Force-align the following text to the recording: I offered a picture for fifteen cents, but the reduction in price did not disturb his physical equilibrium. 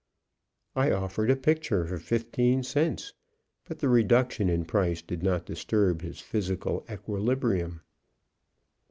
I 0.75 0.89
offered 0.89 1.29
a 1.29 1.35
picture 1.35 1.85
for 1.85 1.99
fifteen 1.99 2.63
cents, 2.63 3.13
but 3.65 3.77
the 3.77 3.87
reduction 3.87 4.49
in 4.49 4.65
price 4.65 5.03
did 5.03 5.21
not 5.21 5.45
disturb 5.45 6.01
his 6.01 6.19
physical 6.19 6.83
equilibrium. 6.89 7.81